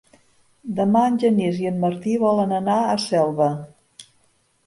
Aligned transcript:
Demà 0.79 1.01
en 1.09 1.17
Genís 1.23 1.59
i 1.65 1.67
en 1.71 1.77
Martí 1.83 2.15
volen 2.25 2.55
anar 2.61 2.77
a 2.85 2.95
Selva. 3.05 3.51